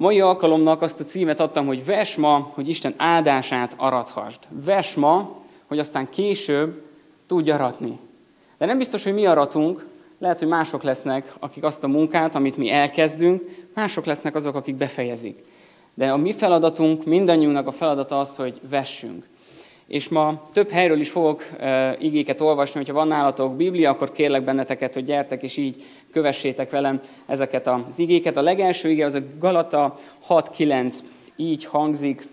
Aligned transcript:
A 0.00 0.02
mai 0.02 0.20
alkalomnak 0.20 0.82
azt 0.82 1.00
a 1.00 1.04
címet 1.04 1.40
adtam, 1.40 1.66
hogy 1.66 1.84
ves 1.84 2.16
ma, 2.16 2.50
hogy 2.54 2.68
Isten 2.68 2.94
áldását 2.96 3.74
arathasd. 3.76 4.38
Ves 4.48 4.94
ma, 4.94 5.36
hogy 5.66 5.78
aztán 5.78 6.08
később 6.10 6.82
tudj 7.26 7.50
aratni. 7.50 7.98
De 8.58 8.66
nem 8.66 8.78
biztos, 8.78 9.04
hogy 9.04 9.14
mi 9.14 9.26
aratunk, 9.26 9.86
lehet, 10.18 10.38
hogy 10.38 10.48
mások 10.48 10.82
lesznek, 10.82 11.32
akik 11.38 11.64
azt 11.64 11.84
a 11.84 11.88
munkát, 11.88 12.34
amit 12.34 12.56
mi 12.56 12.70
elkezdünk, 12.70 13.42
mások 13.74 14.04
lesznek 14.04 14.34
azok, 14.34 14.54
akik 14.54 14.74
befejezik. 14.74 15.44
De 15.94 16.12
a 16.12 16.16
mi 16.16 16.32
feladatunk, 16.32 17.04
mindannyiunknak 17.04 17.66
a 17.66 17.72
feladata 17.72 18.18
az, 18.18 18.36
hogy 18.36 18.60
vessünk. 18.70 19.26
És 19.90 20.08
ma 20.08 20.42
több 20.52 20.70
helyről 20.70 21.00
is 21.00 21.10
fogok 21.10 21.42
e, 21.58 21.96
igéket 21.98 22.40
olvasni, 22.40 22.78
hogyha 22.78 22.94
van 22.94 23.06
nálatok 23.06 23.56
Biblia, 23.56 23.90
akkor 23.90 24.12
kérlek 24.12 24.44
benneteket, 24.44 24.94
hogy 24.94 25.04
gyertek, 25.04 25.42
és 25.42 25.56
így 25.56 25.84
kövessétek 26.12 26.70
velem 26.70 27.00
ezeket 27.26 27.66
az 27.66 27.98
igéket. 27.98 28.36
A 28.36 28.42
legelső 28.42 28.90
ige 28.90 29.04
az 29.04 29.14
a 29.14 29.20
Galata 29.38 29.94
6.9, 30.28 30.94
így 31.36 31.64
hangzik, 31.64 32.28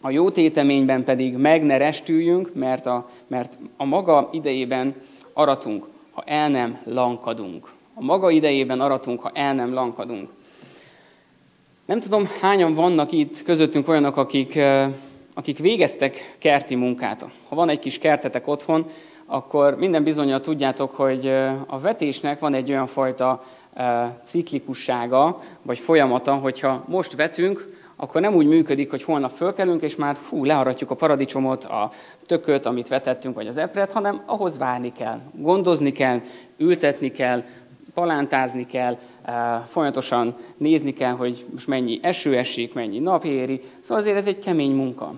a 0.00 0.10
jó 0.10 0.30
téteményben 0.30 1.04
pedig 1.04 1.36
meg 1.36 1.62
ne 1.62 1.76
restüljünk, 1.76 2.54
mert 2.54 2.86
a, 2.86 3.10
mert 3.26 3.58
a 3.76 3.84
maga 3.84 4.28
idejében 4.32 4.94
aratunk, 5.32 5.86
ha 6.10 6.22
el 6.26 6.48
nem 6.48 6.78
lankadunk. 6.84 7.72
A 7.94 8.02
maga 8.02 8.30
idejében 8.30 8.80
aratunk, 8.80 9.20
ha 9.20 9.30
el 9.34 9.54
nem 9.54 9.72
lankadunk. 9.72 10.28
Nem 11.84 12.00
tudom, 12.00 12.24
hányan 12.40 12.74
vannak 12.74 13.12
itt 13.12 13.42
közöttünk 13.42 13.88
olyanok, 13.88 14.16
akik, 14.16 14.58
akik 15.34 15.58
végeztek 15.58 16.36
kerti 16.38 16.74
munkát. 16.74 17.26
Ha 17.48 17.54
van 17.54 17.68
egy 17.68 17.78
kis 17.78 17.98
kertetek 17.98 18.46
otthon, 18.46 18.86
akkor 19.26 19.76
minden 19.76 20.04
bizonyal 20.04 20.40
tudjátok, 20.40 20.90
hogy 20.90 21.26
a 21.66 21.78
vetésnek 21.80 22.38
van 22.38 22.54
egy 22.54 22.70
olyan 22.70 22.86
fajta 22.86 23.42
ciklikussága, 24.22 25.40
vagy 25.62 25.78
folyamata, 25.78 26.34
hogyha 26.34 26.84
most 26.88 27.16
vetünk, 27.16 27.78
akkor 27.96 28.20
nem 28.20 28.34
úgy 28.34 28.46
működik, 28.46 28.90
hogy 28.90 29.02
holnap 29.02 29.30
fölkelünk, 29.30 29.82
és 29.82 29.96
már 29.96 30.16
fú, 30.16 30.44
leharatjuk 30.44 30.90
a 30.90 30.94
paradicsomot, 30.94 31.64
a 31.64 31.90
tököt, 32.26 32.66
amit 32.66 32.88
vetettünk, 32.88 33.34
vagy 33.34 33.46
az 33.46 33.56
epret, 33.56 33.92
hanem 33.92 34.22
ahhoz 34.26 34.58
várni 34.58 34.92
kell, 34.92 35.20
gondozni 35.32 35.92
kell, 35.92 36.20
ültetni 36.56 37.10
kell, 37.10 37.44
palántázni 37.94 38.66
kell, 38.66 38.98
folyamatosan 39.66 40.34
nézni 40.56 40.92
kell, 40.92 41.12
hogy 41.12 41.46
most 41.52 41.66
mennyi 41.66 41.98
eső 42.02 42.36
esik, 42.36 42.74
mennyi 42.74 42.98
nap 42.98 43.24
éri. 43.24 43.60
Szóval 43.80 44.02
azért 44.02 44.16
ez 44.16 44.26
egy 44.26 44.38
kemény 44.38 44.74
munka. 44.74 45.14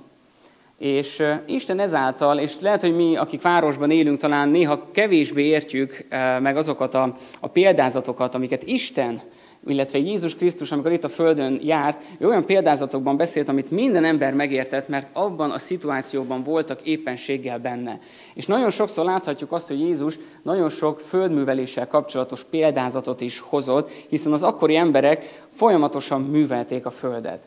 És 0.79 1.23
Isten 1.47 1.79
ezáltal, 1.79 2.39
és 2.39 2.61
lehet, 2.61 2.81
hogy 2.81 2.97
mi, 2.97 3.17
akik 3.17 3.43
városban 3.43 3.91
élünk, 3.91 4.19
talán 4.19 4.49
néha 4.49 4.91
kevésbé 4.93 5.45
értjük 5.45 6.07
meg 6.41 6.57
azokat 6.57 6.95
a, 6.95 7.15
a 7.41 7.49
példázatokat, 7.49 8.35
amiket 8.35 8.63
Isten 8.63 9.21
illetve 9.67 9.99
Jézus 9.99 10.37
Krisztus, 10.37 10.73
amikor 10.73 10.93
itt 10.93 11.05
a 11.05 11.09
Földön 11.09 11.59
járt, 11.63 12.03
ő 12.19 12.27
olyan 12.29 12.47
példázatokban 12.47 13.17
beszélt, 13.17 13.49
amit 13.49 13.71
minden 13.71 14.05
ember 14.05 14.35
megértett, 14.35 14.89
mert 14.89 15.09
abban 15.13 15.51
a 15.51 15.59
szituációban 15.59 16.43
voltak 16.43 16.81
éppenséggel 16.83 17.59
benne. 17.59 17.99
És 18.35 18.47
nagyon 18.47 18.71
sokszor 18.71 19.05
láthatjuk 19.05 19.53
azt, 19.53 19.69
hogy 19.69 19.81
Jézus 19.81 20.19
nagyon 20.43 20.69
sok 20.69 21.01
földműveléssel 21.01 21.87
kapcsolatos 21.87 22.45
példázatot 22.45 23.21
is 23.21 23.39
hozott, 23.39 23.91
hiszen 24.09 24.33
az 24.33 24.43
akkori 24.43 24.77
emberek 24.77 25.45
folyamatosan 25.53 26.21
művelték 26.21 26.87
a 26.87 26.91
Földet. 26.91 27.47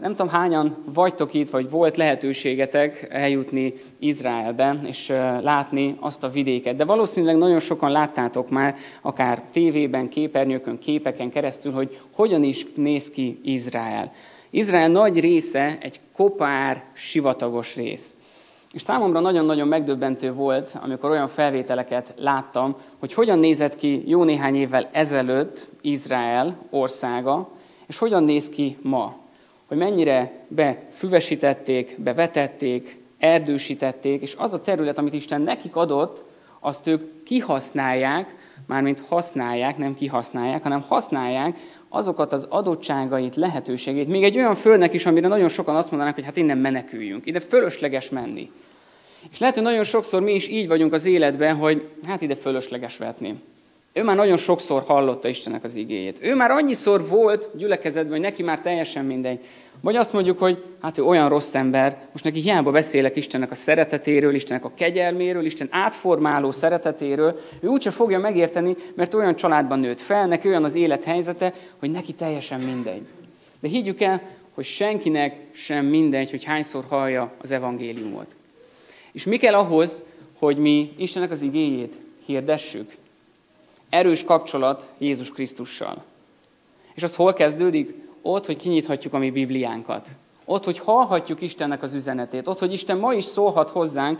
Nem 0.00 0.10
tudom, 0.10 0.28
hányan 0.28 0.76
vagytok 0.94 1.34
itt, 1.34 1.50
vagy 1.50 1.70
volt 1.70 1.96
lehetőségetek 1.96 3.06
eljutni 3.10 3.72
Izraelbe, 3.98 4.78
és 4.86 5.08
látni 5.42 5.96
azt 6.00 6.24
a 6.24 6.28
vidéket. 6.28 6.76
De 6.76 6.84
valószínűleg 6.84 7.36
nagyon 7.36 7.58
sokan 7.58 7.90
láttátok 7.90 8.50
már, 8.50 8.76
akár 9.02 9.42
tévében, 9.52 10.08
képernyőkön, 10.08 10.78
képeken 10.78 11.30
keresztül, 11.30 11.72
hogy 11.72 12.00
hogyan 12.14 12.42
is 12.42 12.66
néz 12.74 13.10
ki 13.10 13.40
Izrael. 13.44 14.12
Izrael 14.50 14.88
nagy 14.88 15.20
része 15.20 15.78
egy 15.80 16.00
kopár, 16.16 16.84
sivatagos 16.92 17.76
rész. 17.76 18.16
És 18.72 18.82
számomra 18.82 19.20
nagyon-nagyon 19.20 19.68
megdöbbentő 19.68 20.32
volt, 20.32 20.78
amikor 20.82 21.10
olyan 21.10 21.28
felvételeket 21.28 22.12
láttam, 22.16 22.76
hogy 22.98 23.12
hogyan 23.12 23.38
nézett 23.38 23.74
ki 23.74 24.02
jó 24.06 24.24
néhány 24.24 24.54
évvel 24.54 24.84
ezelőtt 24.90 25.68
Izrael 25.80 26.56
országa, 26.70 27.48
és 27.86 27.98
hogyan 27.98 28.24
néz 28.24 28.48
ki 28.48 28.76
ma 28.82 29.20
hogy 29.72 29.80
mennyire 29.80 30.32
befüvesítették, 30.48 31.94
bevetették, 31.98 32.98
erdősítették, 33.18 34.22
és 34.22 34.34
az 34.38 34.52
a 34.52 34.60
terület, 34.60 34.98
amit 34.98 35.12
Isten 35.12 35.40
nekik 35.40 35.76
adott, 35.76 36.24
azt 36.60 36.86
ők 36.86 37.22
kihasználják, 37.24 38.34
mármint 38.66 39.02
használják, 39.08 39.76
nem 39.76 39.94
kihasználják, 39.94 40.62
hanem 40.62 40.80
használják 40.80 41.58
azokat 41.88 42.32
az 42.32 42.46
adottságait, 42.50 43.36
lehetőségét. 43.36 44.08
Még 44.08 44.24
egy 44.24 44.36
olyan 44.36 44.54
földnek 44.54 44.92
is, 44.92 45.06
amire 45.06 45.28
nagyon 45.28 45.48
sokan 45.48 45.76
azt 45.76 45.90
mondanak, 45.90 46.14
hogy 46.14 46.24
hát 46.24 46.36
innen 46.36 46.58
meneküljünk. 46.58 47.26
Ide 47.26 47.40
fölösleges 47.40 48.10
menni. 48.10 48.50
És 49.30 49.38
lehet, 49.38 49.54
hogy 49.54 49.64
nagyon 49.64 49.84
sokszor 49.84 50.22
mi 50.22 50.34
is 50.34 50.48
így 50.48 50.68
vagyunk 50.68 50.92
az 50.92 51.06
életben, 51.06 51.56
hogy 51.56 51.88
hát 52.06 52.22
ide 52.22 52.34
fölösleges 52.34 52.96
vetni. 52.96 53.42
Ő 53.94 54.02
már 54.02 54.16
nagyon 54.16 54.36
sokszor 54.36 54.82
hallotta 54.82 55.28
Istennek 55.28 55.64
az 55.64 55.74
igéjét. 55.74 56.18
Ő 56.22 56.34
már 56.34 56.50
annyiszor 56.50 57.08
volt 57.08 57.48
gyülekezetben, 57.54 58.12
hogy 58.12 58.20
neki 58.20 58.42
már 58.42 58.60
teljesen 58.60 59.04
mindegy. 59.04 59.44
Vagy 59.80 59.96
azt 59.96 60.12
mondjuk, 60.12 60.38
hogy 60.38 60.64
hát 60.80 60.98
ő 60.98 61.02
olyan 61.02 61.28
rossz 61.28 61.54
ember, 61.54 62.08
most 62.12 62.24
neki 62.24 62.40
hiába 62.40 62.70
beszélek 62.70 63.16
Istennek 63.16 63.50
a 63.50 63.54
szeretetéről, 63.54 64.34
Istennek 64.34 64.64
a 64.64 64.72
kegyelméről, 64.74 65.44
Isten 65.44 65.68
átformáló 65.70 66.50
szeretetéről, 66.50 67.38
ő 67.60 67.68
úgyse 67.68 67.90
fogja 67.90 68.18
megérteni, 68.18 68.76
mert 68.94 69.14
olyan 69.14 69.34
családban 69.34 69.78
nőtt 69.78 70.00
fel, 70.00 70.26
neki 70.26 70.48
olyan 70.48 70.64
az 70.64 70.74
élethelyzete, 70.74 71.52
hogy 71.78 71.90
neki 71.90 72.12
teljesen 72.12 72.60
mindegy. 72.60 73.06
De 73.60 73.68
higgyük 73.68 74.00
el, 74.00 74.22
hogy 74.54 74.64
senkinek 74.64 75.36
sem 75.50 75.86
mindegy, 75.86 76.30
hogy 76.30 76.44
hányszor 76.44 76.84
hallja 76.88 77.32
az 77.42 77.50
evangéliumot. 77.50 78.36
És 79.12 79.24
mi 79.24 79.36
kell 79.36 79.54
ahhoz, 79.54 80.04
hogy 80.38 80.56
mi 80.56 80.92
Istennek 80.96 81.30
az 81.30 81.42
igéjét 81.42 81.94
hirdessük? 82.26 82.90
Erős 83.92 84.24
kapcsolat 84.24 84.88
Jézus 84.98 85.30
Krisztussal. 85.30 86.02
És 86.94 87.02
az 87.02 87.16
hol 87.16 87.32
kezdődik? 87.32 87.94
Ott, 88.22 88.46
hogy 88.46 88.56
kinyithatjuk 88.56 89.14
a 89.14 89.18
mi 89.18 89.30
Bibliánkat. 89.30 90.08
Ott, 90.44 90.64
hogy 90.64 90.78
hallhatjuk 90.78 91.40
Istennek 91.40 91.82
az 91.82 91.94
üzenetét. 91.94 92.48
Ott, 92.48 92.58
hogy 92.58 92.72
Isten 92.72 92.98
ma 92.98 93.12
is 93.12 93.24
szólhat 93.24 93.70
hozzánk, 93.70 94.18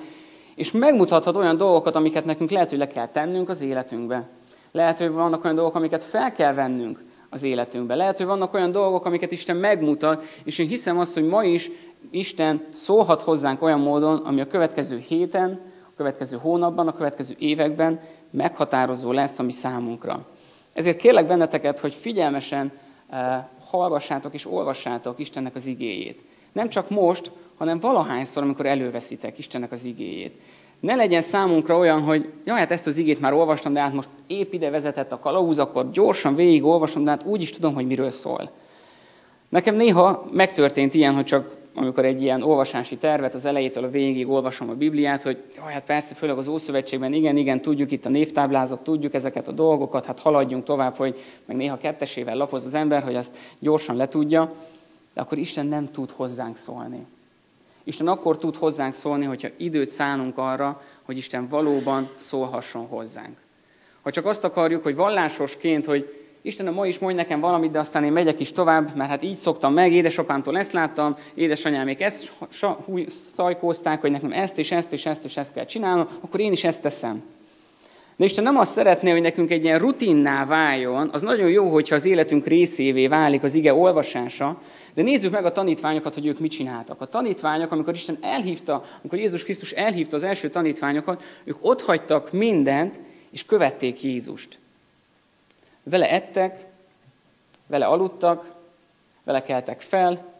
és 0.54 0.72
megmutathat 0.72 1.36
olyan 1.36 1.56
dolgokat, 1.56 1.96
amiket 1.96 2.24
nekünk 2.24 2.50
lehet, 2.50 2.70
hogy 2.70 2.78
le 2.78 2.86
kell 2.86 3.08
tennünk 3.08 3.48
az 3.48 3.60
életünkbe. 3.60 4.28
Lehet, 4.72 4.98
hogy 4.98 5.10
vannak 5.10 5.44
olyan 5.44 5.56
dolgok, 5.56 5.74
amiket 5.74 6.02
fel 6.02 6.32
kell 6.32 6.54
vennünk 6.54 7.02
az 7.30 7.42
életünkbe. 7.42 7.94
Lehet, 7.94 8.16
hogy 8.16 8.26
vannak 8.26 8.54
olyan 8.54 8.72
dolgok, 8.72 9.04
amiket 9.04 9.32
Isten 9.32 9.56
megmutat, 9.56 10.22
és 10.44 10.58
én 10.58 10.68
hiszem 10.68 10.98
azt, 10.98 11.14
hogy 11.14 11.26
ma 11.26 11.44
is 11.44 11.70
Isten 12.10 12.66
szólhat 12.70 13.22
hozzánk 13.22 13.62
olyan 13.62 13.80
módon, 13.80 14.16
ami 14.16 14.40
a 14.40 14.46
következő 14.46 14.98
héten, 14.98 15.60
a 15.90 15.92
következő 15.96 16.36
hónapban, 16.36 16.88
a 16.88 16.94
következő 16.94 17.34
években 17.38 18.00
meghatározó 18.32 19.12
lesz 19.12 19.38
a 19.38 19.42
mi 19.42 19.52
számunkra. 19.52 20.26
Ezért 20.72 20.96
kérlek 20.96 21.26
benneteket, 21.26 21.78
hogy 21.78 21.94
figyelmesen 21.94 22.72
eh, 23.10 23.44
hallgassátok 23.70 24.34
és 24.34 24.46
olvassátok 24.46 25.18
Istennek 25.18 25.54
az 25.54 25.66
igéjét. 25.66 26.22
Nem 26.52 26.68
csak 26.68 26.90
most, 26.90 27.30
hanem 27.58 27.80
valahányszor, 27.80 28.42
amikor 28.42 28.66
előveszitek 28.66 29.38
Istennek 29.38 29.72
az 29.72 29.84
igéjét. 29.84 30.40
Ne 30.80 30.94
legyen 30.94 31.22
számunkra 31.22 31.78
olyan, 31.78 32.00
hogy 32.02 32.32
jaj, 32.44 32.58
hát 32.58 32.70
ezt 32.70 32.86
az 32.86 32.96
igét 32.96 33.20
már 33.20 33.32
olvastam, 33.32 33.72
de 33.72 33.80
hát 33.80 33.92
most 33.92 34.08
épp 34.26 34.52
ide 34.52 34.70
vezetett 34.70 35.12
a 35.12 35.18
kalauz, 35.18 35.58
akkor 35.58 35.90
gyorsan 35.90 36.34
végig 36.34 36.64
olvasom, 36.64 37.04
de 37.04 37.10
hát 37.10 37.24
úgy 37.24 37.42
is 37.42 37.50
tudom, 37.50 37.74
hogy 37.74 37.86
miről 37.86 38.10
szól. 38.10 38.50
Nekem 39.48 39.74
néha 39.74 40.24
megtörtént 40.32 40.94
ilyen, 40.94 41.14
hogy 41.14 41.24
csak 41.24 41.56
amikor 41.74 42.04
egy 42.04 42.22
ilyen 42.22 42.42
olvasási 42.42 42.96
tervet 42.96 43.34
az 43.34 43.44
elejétől 43.44 43.84
a 43.84 43.90
végig 43.90 44.28
olvasom 44.28 44.68
a 44.70 44.74
Bibliát, 44.74 45.22
hogy 45.22 45.42
jaj, 45.56 45.72
hát 45.72 45.84
persze, 45.84 46.14
főleg 46.14 46.38
az 46.38 46.48
Ószövetségben, 46.48 47.12
igen, 47.12 47.36
igen, 47.36 47.60
tudjuk 47.60 47.90
itt 47.90 48.06
a 48.06 48.08
névtáblázat, 48.08 48.80
tudjuk 48.80 49.14
ezeket 49.14 49.48
a 49.48 49.52
dolgokat, 49.52 50.06
hát 50.06 50.20
haladjunk 50.20 50.64
tovább, 50.64 50.96
hogy 50.96 51.18
meg 51.44 51.56
néha 51.56 51.76
kettesével 51.76 52.36
lapoz 52.36 52.64
az 52.64 52.74
ember, 52.74 53.02
hogy 53.02 53.14
azt 53.14 53.36
gyorsan 53.58 53.96
letudja, 53.96 54.52
de 55.14 55.20
akkor 55.20 55.38
Isten 55.38 55.66
nem 55.66 55.90
tud 55.90 56.10
hozzánk 56.10 56.56
szólni. 56.56 57.06
Isten 57.84 58.08
akkor 58.08 58.38
tud 58.38 58.56
hozzánk 58.56 58.94
szólni, 58.94 59.24
hogyha 59.24 59.48
időt 59.56 59.90
szánunk 59.90 60.38
arra, 60.38 60.82
hogy 61.02 61.16
Isten 61.16 61.48
valóban 61.48 62.08
szólhasson 62.16 62.86
hozzánk. 62.86 63.36
Ha 64.02 64.10
csak 64.10 64.26
azt 64.26 64.44
akarjuk, 64.44 64.82
hogy 64.82 64.94
vallásosként, 64.94 65.84
hogy 65.84 66.21
Istenem, 66.42 66.74
ma 66.74 66.86
is 66.86 66.98
mondj 66.98 67.16
nekem 67.16 67.40
valamit, 67.40 67.70
de 67.70 67.78
aztán 67.78 68.04
én 68.04 68.12
megyek 68.12 68.40
is 68.40 68.52
tovább, 68.52 68.96
mert 68.96 69.10
hát 69.10 69.22
így 69.22 69.36
szoktam 69.36 69.72
meg, 69.72 69.92
édesapámtól 69.92 70.58
ezt 70.58 70.72
láttam, 70.72 71.14
édesanyámék 71.34 72.00
ezt 72.00 72.32
szajkózták, 73.34 74.00
hogy 74.00 74.10
nekem 74.10 74.32
ezt 74.32 74.58
és 74.58 74.70
ezt 74.70 74.92
és 74.92 75.06
ezt 75.06 75.24
és 75.24 75.36
ezt 75.36 75.52
kell 75.52 75.64
csinálnom, 75.64 76.06
akkor 76.20 76.40
én 76.40 76.52
is 76.52 76.64
ezt 76.64 76.82
teszem. 76.82 77.22
De 78.16 78.24
Isten 78.24 78.44
nem 78.44 78.56
azt 78.56 78.72
szeretné, 78.72 79.10
hogy 79.10 79.20
nekünk 79.20 79.50
egy 79.50 79.64
ilyen 79.64 79.78
rutinná 79.78 80.44
váljon, 80.44 81.10
az 81.12 81.22
nagyon 81.22 81.50
jó, 81.50 81.68
hogyha 81.68 81.94
az 81.94 82.04
életünk 82.04 82.46
részévé 82.46 83.06
válik 83.06 83.42
az 83.42 83.54
ige 83.54 83.74
olvasása, 83.74 84.60
de 84.94 85.02
nézzük 85.02 85.32
meg 85.32 85.44
a 85.44 85.52
tanítványokat, 85.52 86.14
hogy 86.14 86.26
ők 86.26 86.38
mit 86.38 86.50
csináltak. 86.50 87.00
A 87.00 87.06
tanítványok, 87.06 87.72
amikor 87.72 87.94
Isten 87.94 88.18
elhívta, 88.20 88.84
amikor 89.00 89.18
Jézus 89.18 89.44
Krisztus 89.44 89.70
elhívta 89.70 90.16
az 90.16 90.22
első 90.22 90.48
tanítványokat, 90.48 91.22
ők 91.44 91.56
ott 91.60 91.82
hagytak 91.82 92.32
mindent, 92.32 93.00
és 93.30 93.44
követték 93.44 94.02
Jézust. 94.02 94.58
Vele 95.82 96.10
ettek, 96.10 96.66
vele 97.66 97.86
aludtak, 97.86 98.52
Vele 99.24 99.42
keltek 99.42 99.80
fel, 99.80 100.34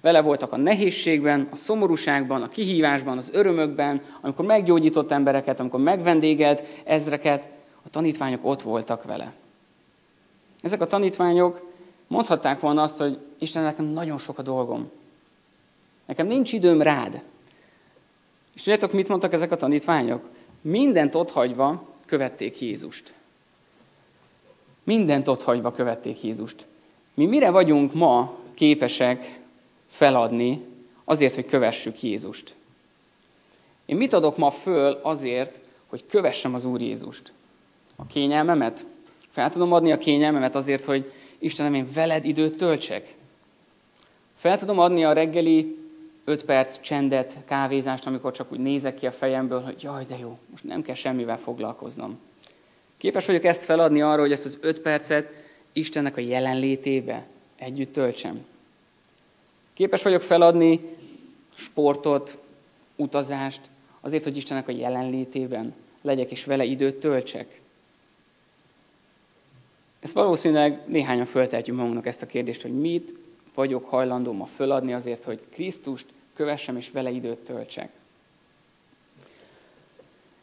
vele 0.00 0.20
voltak 0.20 0.52
a 0.52 0.56
nehézségben, 0.56 1.48
a 1.50 1.56
szomorúságban, 1.56 2.42
a 2.42 2.48
kihívásban, 2.48 3.16
az 3.16 3.30
örömökben, 3.32 4.02
amikor 4.20 4.44
meggyógyított 4.44 5.10
embereket, 5.10 5.60
amikor 5.60 5.80
megvendégelt 5.80 6.62
ezreket, 6.84 7.48
a 7.82 7.88
tanítványok 7.90 8.44
ott 8.44 8.62
voltak 8.62 9.04
vele. 9.04 9.32
Ezek 10.62 10.80
a 10.80 10.86
tanítványok 10.86 11.72
mondhatták 12.06 12.60
volna 12.60 12.82
azt, 12.82 12.98
hogy 12.98 13.18
Isten, 13.38 13.62
nekem 13.62 13.84
nagyon 13.84 14.18
sok 14.18 14.38
a 14.38 14.42
dolgom. 14.42 14.90
Nekem 16.06 16.26
nincs 16.26 16.52
időm 16.52 16.82
rád. 16.82 17.22
És 18.54 18.62
tudjátok, 18.62 18.92
mit 18.92 19.08
mondtak 19.08 19.32
ezek 19.32 19.50
a 19.50 19.56
tanítványok? 19.56 20.28
Mindent 20.60 21.14
otthagyva 21.14 21.88
követték 22.06 22.60
Jézust. 22.60 23.12
Mindent 24.86 25.28
otthagyva 25.28 25.72
követték 25.72 26.22
Jézust. 26.22 26.66
Mi 27.14 27.26
mire 27.26 27.50
vagyunk 27.50 27.94
ma 27.94 28.38
képesek 28.54 29.40
feladni 29.86 30.64
azért, 31.04 31.34
hogy 31.34 31.46
kövessük 31.46 32.02
Jézust? 32.02 32.54
Én 33.86 33.96
mit 33.96 34.12
adok 34.12 34.36
ma 34.36 34.50
föl 34.50 35.00
azért, 35.02 35.58
hogy 35.86 36.06
kövessem 36.06 36.54
az 36.54 36.64
Úr 36.64 36.80
Jézust? 36.80 37.32
A 37.96 38.06
kényelmemet? 38.06 38.86
Fel 39.28 39.50
tudom 39.50 39.72
adni 39.72 39.92
a 39.92 39.98
kényelmemet 39.98 40.54
azért, 40.54 40.84
hogy 40.84 41.12
Istenem, 41.38 41.74
én 41.74 41.88
veled 41.94 42.24
időt 42.24 42.56
töltsek? 42.56 43.14
Fel 44.34 44.58
tudom 44.58 44.78
adni 44.78 45.04
a 45.04 45.12
reggeli 45.12 45.78
öt 46.24 46.44
perc 46.44 46.80
csendet, 46.80 47.36
kávézást, 47.44 48.06
amikor 48.06 48.32
csak 48.32 48.52
úgy 48.52 48.60
nézek 48.60 48.94
ki 48.94 49.06
a 49.06 49.12
fejemből, 49.12 49.62
hogy 49.62 49.82
jaj, 49.82 50.04
de 50.04 50.18
jó, 50.18 50.38
most 50.50 50.64
nem 50.64 50.82
kell 50.82 50.94
semmivel 50.94 51.38
foglalkoznom. 51.38 52.18
Képes 52.96 53.26
vagyok 53.26 53.44
ezt 53.44 53.64
feladni 53.64 54.02
arra, 54.02 54.20
hogy 54.20 54.32
ezt 54.32 54.44
az 54.44 54.58
öt 54.60 54.80
percet 54.80 55.32
Istennek 55.72 56.16
a 56.16 56.20
jelenlétébe 56.20 57.26
együtt 57.56 57.92
töltsem. 57.92 58.44
Képes 59.74 60.02
vagyok 60.02 60.22
feladni 60.22 60.80
sportot, 61.54 62.38
utazást, 62.96 63.60
azért, 64.00 64.24
hogy 64.24 64.36
Istennek 64.36 64.68
a 64.68 64.72
jelenlétében 64.72 65.74
legyek 66.02 66.30
és 66.30 66.44
vele 66.44 66.64
időt 66.64 66.94
töltsek. 66.94 67.60
Ezt 70.00 70.14
valószínűleg 70.14 70.80
néhányan 70.86 71.24
föltehetjük 71.24 71.76
magunknak 71.76 72.06
ezt 72.06 72.22
a 72.22 72.26
kérdést, 72.26 72.62
hogy 72.62 72.80
mit 72.80 73.14
vagyok 73.54 73.84
hajlandó 73.84 74.32
ma 74.32 74.44
föladni 74.44 74.92
azért, 74.92 75.24
hogy 75.24 75.40
Krisztust 75.50 76.06
kövessem 76.34 76.76
és 76.76 76.90
vele 76.90 77.10
időt 77.10 77.38
töltsek. 77.38 77.90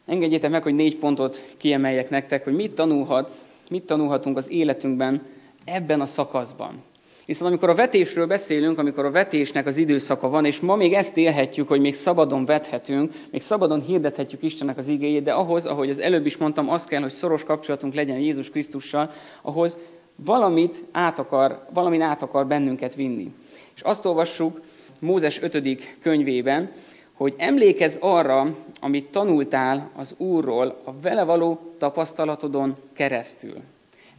Engedjétek 0.06 0.50
meg, 0.50 0.62
hogy 0.62 0.74
négy 0.74 0.96
pontot 0.96 1.44
kiemeljek 1.58 2.10
nektek, 2.10 2.44
hogy 2.44 2.54
mit 2.54 2.72
tanulhatsz, 2.72 3.46
mit 3.70 3.82
tanulhatunk 3.82 4.36
az 4.36 4.50
életünkben 4.50 5.22
ebben 5.64 6.00
a 6.00 6.06
szakaszban. 6.06 6.82
Hiszen 7.26 7.46
amikor 7.46 7.68
a 7.68 7.74
vetésről 7.74 8.26
beszélünk, 8.26 8.78
amikor 8.78 9.04
a 9.04 9.10
vetésnek 9.10 9.66
az 9.66 9.76
időszaka 9.76 10.28
van, 10.28 10.44
és 10.44 10.60
ma 10.60 10.76
még 10.76 10.92
ezt 10.92 11.16
élhetjük, 11.16 11.68
hogy 11.68 11.80
még 11.80 11.94
szabadon 11.94 12.44
vethetünk, 12.44 13.12
még 13.30 13.42
szabadon 13.42 13.80
hirdethetjük 13.80 14.42
Istennek 14.42 14.78
az 14.78 14.88
igéjét, 14.88 15.22
de 15.22 15.32
ahhoz, 15.32 15.66
ahogy 15.66 15.90
az 15.90 15.98
előbb 15.98 16.26
is 16.26 16.36
mondtam, 16.36 16.68
az 16.68 16.84
kell, 16.84 17.00
hogy 17.00 17.10
szoros 17.10 17.44
kapcsolatunk 17.44 17.94
legyen 17.94 18.18
Jézus 18.18 18.50
Krisztussal, 18.50 19.10
ahhoz 19.42 19.76
valamit 20.16 20.84
át 20.92 21.18
akar, 21.18 21.66
valamin 21.72 22.00
át 22.00 22.22
akar 22.22 22.46
bennünket 22.46 22.94
vinni. 22.94 23.32
És 23.74 23.80
azt 23.82 24.04
olvassuk 24.04 24.60
Mózes 24.98 25.42
5. 25.42 25.98
könyvében, 26.00 26.72
hogy 27.14 27.34
emlékezz 27.36 27.96
arra, 28.00 28.56
amit 28.80 29.10
tanultál 29.10 29.90
az 29.96 30.14
Úrról 30.16 30.80
a 30.84 30.92
vele 31.02 31.24
való 31.24 31.60
tapasztalatodon 31.78 32.72
keresztül. 32.92 33.56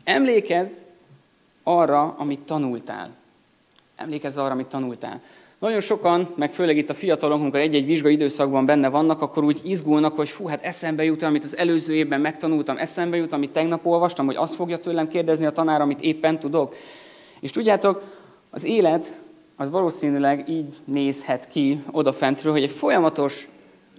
Emlékezz 0.04 0.72
arra, 1.64 2.16
amit 2.18 2.40
tanultál. 2.40 3.10
Emlékezz 3.96 4.38
arra, 4.38 4.52
amit 4.52 4.68
tanultál. 4.68 5.22
Nagyon 5.60 5.80
sokan, 5.80 6.28
meg 6.36 6.52
főleg 6.52 6.78
itt 6.78 6.90
a 6.90 6.94
fiatalok, 6.94 7.40
amikor 7.40 7.60
egy-egy 7.60 7.86
vizsgai 7.86 8.14
időszakban 8.14 8.66
benne 8.66 8.90
vannak, 8.90 9.22
akkor 9.22 9.44
úgy 9.44 9.62
izgulnak, 9.64 10.16
hogy 10.16 10.30
fú, 10.30 10.48
hát 10.48 10.64
eszembe 10.64 11.04
jut, 11.04 11.22
amit 11.22 11.44
az 11.44 11.58
előző 11.58 11.94
évben 11.94 12.22
megtanultam, 12.22 12.78
eszembe 12.78 13.18
jut, 13.18 13.34
amit 13.34 13.50
tegnap 13.50 13.86
olvastam, 13.86 14.26
hogy 14.26 14.36
azt 14.36 14.56
fogja 14.56 14.80
tőlem 14.80 15.08
kérdezni 15.08 15.46
a 15.46 15.52
tanár, 15.52 15.82
amit 15.82 16.02
éppen 16.02 16.40
tudok. 16.40 16.76
És 17.40 17.52
tudjátok, 17.52 18.02
az 18.50 18.64
élet 18.64 19.22
az 19.56 19.70
valószínűleg 19.70 20.50
így 20.50 20.76
nézhet 20.86 21.48
ki 21.48 21.84
odafentről, 21.92 22.54
hogy 22.54 22.64
egy 22.64 22.72
folyamatos 22.72 23.48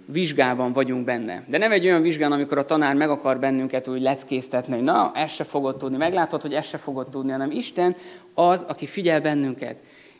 vizsgában 0.05 0.73
vagyunk 0.73 1.05
benne. 1.05 1.43
De 1.47 1.57
nem 1.57 1.71
egy 1.71 1.85
olyan 1.85 2.01
vizsgán, 2.01 2.31
amikor 2.31 2.57
a 2.57 2.65
tanár 2.65 2.95
meg 2.95 3.09
akar 3.09 3.39
bennünket 3.39 3.87
úgy 3.87 4.01
leckésztetni, 4.01 4.73
hogy 4.73 4.83
na, 4.83 5.11
ezt 5.15 5.35
se 5.35 5.43
fogod 5.43 5.77
tudni, 5.77 5.97
meglátod, 5.97 6.41
hogy 6.41 6.53
ezt 6.53 6.69
se 6.69 6.77
fogod 6.77 7.09
tudni, 7.09 7.31
hanem 7.31 7.51
Isten 7.51 7.95
az, 8.33 8.63
aki 8.63 8.85
figyel 8.85 9.21
bennünket, 9.21 9.75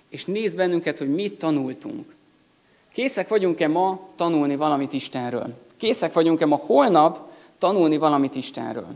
és 0.09 0.25
néz 0.25 0.53
bennünket, 0.53 0.97
hogy 0.97 1.09
mit 1.09 1.37
tanultunk. 1.37 2.15
Készek 2.93 3.27
vagyunk-e 3.27 3.67
ma 3.67 3.99
tanulni 4.15 4.55
valamit 4.55 4.93
Istenről? 4.93 5.53
Készek 5.77 6.13
vagyunk-e 6.13 6.45
ma 6.45 6.55
holnap 6.55 7.31
tanulni 7.57 7.97
valamit 7.97 8.35
Istenről? 8.35 8.95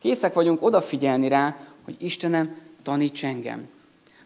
Készek 0.00 0.32
vagyunk 0.32 0.62
odafigyelni 0.62 1.28
rá, 1.28 1.56
hogy 1.84 1.96
Istenem, 1.98 2.56
taníts 2.82 3.24
engem. 3.24 3.68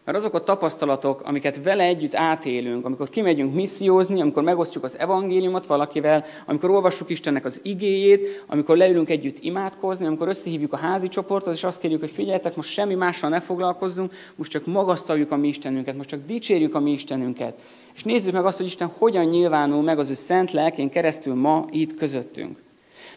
Mert 0.05 0.17
azok 0.17 0.33
a 0.33 0.43
tapasztalatok, 0.43 1.21
amiket 1.23 1.63
vele 1.63 1.83
együtt 1.83 2.15
átélünk, 2.15 2.85
amikor 2.85 3.09
kimegyünk 3.09 3.53
missziózni, 3.53 4.21
amikor 4.21 4.43
megosztjuk 4.43 4.83
az 4.83 4.97
evangéliumot 4.99 5.65
valakivel, 5.65 6.25
amikor 6.45 6.69
olvassuk 6.69 7.09
Istennek 7.09 7.45
az 7.45 7.59
igéjét, 7.63 8.43
amikor 8.47 8.77
leülünk 8.77 9.09
együtt 9.09 9.37
imádkozni, 9.39 10.05
amikor 10.05 10.27
összehívjuk 10.27 10.73
a 10.73 10.77
házi 10.77 11.07
csoportot, 11.07 11.53
és 11.53 11.63
azt 11.63 11.79
kérjük, 11.79 11.99
hogy 11.99 12.11
figyeljetek, 12.11 12.55
most 12.55 12.69
semmi 12.69 12.93
mással 12.93 13.29
ne 13.29 13.39
foglalkozzunk, 13.39 14.13
most 14.35 14.51
csak 14.51 14.65
magasztaljuk 14.65 15.31
a 15.31 15.37
mi 15.37 15.47
Istenünket, 15.47 15.95
most 15.95 16.09
csak 16.09 16.25
dicsérjük 16.25 16.75
a 16.75 16.79
mi 16.79 16.91
Istenünket. 16.91 17.61
És 17.95 18.03
nézzük 18.03 18.33
meg 18.33 18.45
azt, 18.45 18.57
hogy 18.57 18.65
Isten 18.65 18.91
hogyan 18.97 19.25
nyilvánul 19.25 19.81
meg 19.81 19.99
az 19.99 20.09
ő 20.09 20.13
szent 20.13 20.51
lelkén 20.51 20.89
keresztül 20.89 21.33
ma 21.33 21.65
itt 21.71 21.95
közöttünk. 21.95 22.57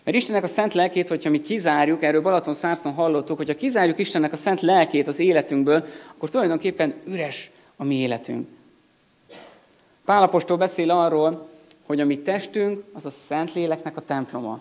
Mert 0.08 0.20
Istennek 0.20 0.42
a 0.42 0.46
szent 0.46 0.74
lelkét, 0.74 1.08
hogyha 1.08 1.30
mi 1.30 1.40
kizárjuk, 1.40 2.02
erről 2.02 2.20
Balaton 2.20 2.54
szárszon 2.54 2.92
hallottuk, 2.92 3.36
hogyha 3.36 3.54
kizárjuk 3.54 3.98
Istennek 3.98 4.32
a 4.32 4.36
szent 4.36 4.60
lelkét 4.60 5.06
az 5.06 5.18
életünkből, 5.18 5.84
akkor 6.14 6.30
tulajdonképpen 6.30 6.94
üres 7.06 7.50
a 7.76 7.84
mi 7.84 7.94
életünk. 7.94 8.48
Pálapostól 10.04 10.56
beszél 10.56 10.90
arról, 10.90 11.48
hogy 11.86 12.00
a 12.00 12.04
mi 12.04 12.18
testünk 12.18 12.84
az 12.92 13.06
a 13.06 13.10
szent 13.10 13.52
léleknek 13.52 13.96
a 13.96 14.00
temploma. 14.00 14.60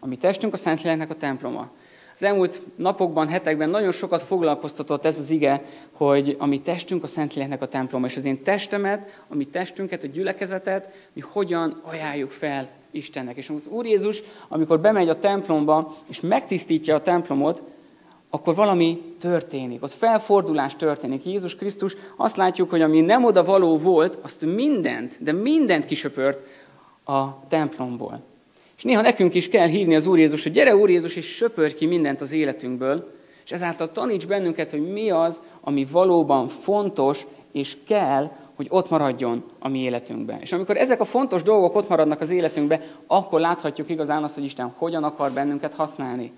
A 0.00 0.06
mi 0.06 0.16
testünk 0.16 0.52
a 0.52 0.56
szent 0.56 0.82
léleknek 0.82 1.10
a 1.10 1.16
temploma. 1.16 1.70
Az 2.14 2.22
elmúlt 2.22 2.62
napokban, 2.76 3.28
hetekben 3.28 3.70
nagyon 3.70 3.92
sokat 3.92 4.22
foglalkoztatott 4.22 5.04
ez 5.04 5.18
az 5.18 5.30
ige, 5.30 5.64
hogy 5.92 6.36
a 6.38 6.46
mi 6.46 6.60
testünk 6.60 7.02
a 7.02 7.06
Szentléleknek 7.06 7.62
a 7.62 7.68
temploma, 7.68 8.06
és 8.06 8.16
az 8.16 8.24
én 8.24 8.42
testemet, 8.42 9.24
a 9.28 9.34
mi 9.34 9.44
testünket, 9.44 10.02
a 10.02 10.06
gyülekezetet, 10.06 11.08
mi 11.12 11.20
hogyan 11.20 11.80
ajánljuk 11.84 12.30
fel 12.30 12.79
Istennek. 12.90 13.36
És 13.36 13.48
az 13.48 13.66
Úr 13.66 13.86
Jézus, 13.86 14.22
amikor 14.48 14.80
bemegy 14.80 15.08
a 15.08 15.18
templomba, 15.18 15.94
és 16.08 16.20
megtisztítja 16.20 16.94
a 16.94 17.02
templomot, 17.02 17.62
akkor 18.30 18.54
valami 18.54 19.14
történik, 19.18 19.82
ott 19.82 19.92
felfordulás 19.92 20.76
történik. 20.76 21.24
Jézus 21.24 21.56
Krisztus 21.56 21.96
azt 22.16 22.36
látjuk, 22.36 22.70
hogy 22.70 22.82
ami 22.82 23.00
nem 23.00 23.24
oda 23.24 23.44
való 23.44 23.78
volt, 23.78 24.18
azt 24.22 24.44
mindent, 24.44 25.16
de 25.20 25.32
mindent 25.32 25.84
kisöpört 25.84 26.46
a 27.04 27.46
templomból. 27.48 28.22
És 28.76 28.82
néha 28.82 29.00
nekünk 29.00 29.34
is 29.34 29.48
kell 29.48 29.66
hívni 29.66 29.94
az 29.94 30.06
Úr 30.06 30.18
Jézus, 30.18 30.42
hogy 30.42 30.52
gyere 30.52 30.76
Úr 30.76 30.90
Jézus, 30.90 31.16
és 31.16 31.26
söpör 31.26 31.74
ki 31.74 31.86
mindent 31.86 32.20
az 32.20 32.32
életünkből, 32.32 33.12
és 33.44 33.52
ezáltal 33.52 33.92
taníts 33.92 34.26
bennünket, 34.26 34.70
hogy 34.70 34.92
mi 34.92 35.10
az, 35.10 35.40
ami 35.60 35.86
valóban 35.90 36.48
fontos, 36.48 37.26
és 37.52 37.76
kell, 37.86 38.30
hogy 38.60 38.68
ott 38.70 38.90
maradjon 38.90 39.44
a 39.58 39.68
mi 39.68 39.82
életünkben. 39.82 40.40
És 40.40 40.52
amikor 40.52 40.76
ezek 40.76 41.00
a 41.00 41.04
fontos 41.04 41.42
dolgok 41.42 41.76
ott 41.76 41.88
maradnak 41.88 42.20
az 42.20 42.30
életünkben, 42.30 42.80
akkor 43.06 43.40
láthatjuk 43.40 43.88
igazán 43.88 44.22
azt, 44.22 44.34
hogy 44.34 44.44
Isten 44.44 44.72
hogyan 44.76 45.04
akar 45.04 45.32
bennünket 45.32 45.74
használni. 45.74 46.32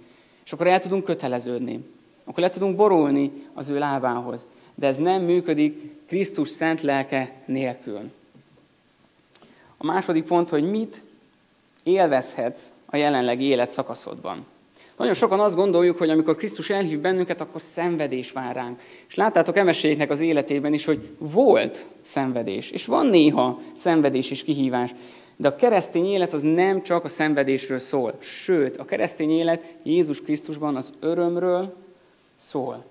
És 0.45 0.53
akkor 0.53 0.67
el 0.67 0.81
tudunk 0.81 1.05
köteleződni. 1.05 1.85
Akkor 2.25 2.43
le 2.43 2.49
tudunk 2.49 2.77
borulni 2.77 3.33
az 3.55 3.69
ő 3.69 3.79
lábához. 3.79 4.47
De 4.75 4.87
ez 4.87 4.97
nem 4.97 5.23
működik 5.23 6.07
Krisztus 6.07 6.49
szent 6.49 6.83
lelke 6.83 7.33
nélkül. 7.45 8.11
A 9.77 9.85
második 9.85 10.25
pont, 10.25 10.49
hogy 10.49 10.71
mit 10.71 11.05
élvezhetsz 11.83 12.71
a 12.87 12.97
jelenlegi 12.97 13.45
életszakaszodban. 13.45 14.47
Nagyon 15.03 15.17
sokan 15.17 15.41
azt 15.41 15.57
gondoljuk, 15.57 15.99
hogy 15.99 16.11
amikor 16.11 16.37
Krisztus 16.37 16.71
elhív 16.71 16.99
bennünket, 16.99 17.41
akkor 17.41 17.61
szenvedés 17.61 18.33
vár 18.33 18.55
ránk. 18.55 18.81
És 19.09 19.15
láttátok 19.15 19.57
emeséknek 19.57 20.11
az 20.11 20.21
életében 20.21 20.73
is, 20.73 20.85
hogy 20.85 21.09
volt 21.19 21.87
szenvedés, 22.01 22.71
és 22.71 22.87
van 22.87 23.07
néha 23.07 23.59
szenvedés 23.77 24.31
és 24.31 24.43
kihívás. 24.43 24.95
De 25.37 25.49
a 25.49 25.55
keresztény 25.55 26.07
élet 26.07 26.33
az 26.33 26.43
nem 26.43 26.83
csak 26.83 27.05
a 27.05 27.09
szenvedésről 27.09 27.79
szól. 27.79 28.15
Sőt, 28.19 28.77
a 28.77 28.85
keresztény 28.85 29.31
élet 29.31 29.75
Jézus 29.83 30.21
Krisztusban 30.21 30.77
az 30.77 30.93
örömről 31.01 31.77
szól. 32.37 32.85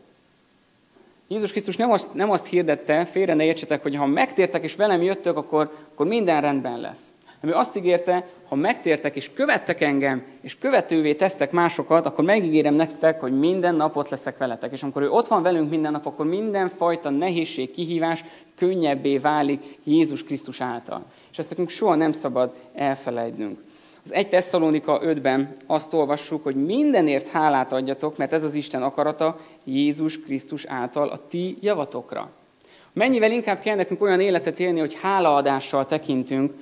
Jézus 1.27 1.51
Krisztus 1.51 1.75
nem 1.75 1.91
azt, 1.91 2.13
nem 2.13 2.31
azt 2.31 2.47
hirdette, 2.47 3.05
félre 3.05 3.33
ne 3.33 3.43
értsetek, 3.43 3.81
hogy 3.81 3.95
ha 3.95 4.05
megtértek 4.05 4.63
és 4.63 4.75
velem 4.75 5.01
jöttök, 5.01 5.37
akkor, 5.37 5.71
akkor 5.93 6.07
minden 6.07 6.41
rendben 6.41 6.79
lesz. 6.79 7.03
Ami 7.43 7.51
azt 7.51 7.77
ígérte, 7.77 8.27
ha 8.47 8.55
megtértek 8.55 9.15
és 9.15 9.33
követtek 9.33 9.81
engem, 9.81 10.23
és 10.41 10.57
követővé 10.57 11.13
tesztek 11.13 11.51
másokat, 11.51 12.05
akkor 12.05 12.23
megígérem 12.23 12.73
nektek, 12.73 13.19
hogy 13.19 13.39
minden 13.39 13.75
nap 13.75 13.95
ott 13.95 14.09
leszek 14.09 14.37
veletek. 14.37 14.71
És 14.71 14.83
amikor 14.83 15.01
ő 15.01 15.09
ott 15.09 15.27
van 15.27 15.41
velünk 15.41 15.69
minden 15.69 15.91
nap, 15.91 16.05
akkor 16.05 16.25
mindenfajta 16.25 17.09
nehézség, 17.09 17.71
kihívás 17.71 18.23
könnyebbé 18.55 19.17
válik 19.17 19.77
Jézus 19.83 20.23
Krisztus 20.23 20.61
által. 20.61 21.05
És 21.31 21.37
ezt 21.37 21.49
nekünk 21.49 21.69
soha 21.69 21.95
nem 21.95 22.11
szabad 22.11 22.55
elfelejtnünk. 22.73 23.59
Az 24.03 24.13
1 24.13 24.29
Tesszalonika 24.29 25.01
5-ben 25.03 25.55
azt 25.67 25.93
olvassuk, 25.93 26.43
hogy 26.43 26.55
mindenért 26.55 27.27
hálát 27.27 27.73
adjatok, 27.73 28.17
mert 28.17 28.33
ez 28.33 28.43
az 28.43 28.53
Isten 28.53 28.83
akarata 28.83 29.39
Jézus 29.63 30.19
Krisztus 30.19 30.65
által 30.65 31.09
a 31.09 31.27
ti 31.27 31.57
javatokra. 31.61 32.29
Mennyivel 32.93 33.31
inkább 33.31 33.59
kell 33.59 33.75
nekünk 33.75 34.01
olyan 34.01 34.19
életet 34.19 34.59
élni, 34.59 34.79
hogy 34.79 34.97
hálaadással 35.01 35.85
tekintünk 35.85 36.53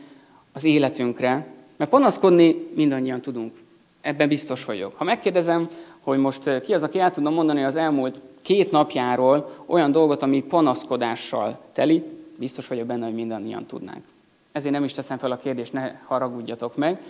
az 0.53 0.63
életünkre, 0.63 1.47
mert 1.77 1.91
panaszkodni 1.91 2.67
mindannyian 2.75 3.21
tudunk. 3.21 3.53
Ebben 4.01 4.27
biztos 4.27 4.65
vagyok. 4.65 4.95
Ha 4.95 5.03
megkérdezem, 5.03 5.69
hogy 5.99 6.17
most 6.17 6.47
eh, 6.47 6.61
ki 6.61 6.73
az, 6.73 6.83
aki 6.83 6.99
el 6.99 7.11
tudna 7.11 7.29
mondani 7.29 7.63
az 7.63 7.75
elmúlt 7.75 8.19
két 8.41 8.71
napjáról 8.71 9.63
olyan 9.65 9.91
dolgot, 9.91 10.23
ami 10.23 10.43
panaszkodással 10.43 11.59
teli, 11.73 12.03
biztos 12.35 12.67
vagyok 12.67 12.87
benne, 12.87 13.05
hogy 13.05 13.15
mindannyian 13.15 13.65
tudnánk. 13.65 14.03
Ezért 14.51 14.73
nem 14.73 14.83
is 14.83 14.93
teszem 14.93 15.17
fel 15.17 15.31
a 15.31 15.37
kérdést, 15.37 15.73
ne 15.73 15.91
haragudjatok 16.05 16.75
meg. 16.75 17.01